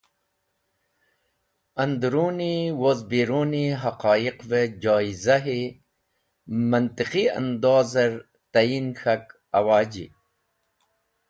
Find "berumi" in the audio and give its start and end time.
3.11-3.65